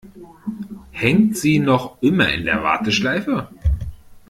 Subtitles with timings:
[0.89, 3.49] Hängt sie noch immer in der Warteschleife?